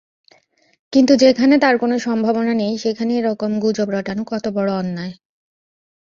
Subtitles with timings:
[0.93, 5.13] কিন্তু যেখানে তার কোনো সম্ভাবনা নেই সেখানে এরকম গুজব রটানো কত বড়ো অন্যায়!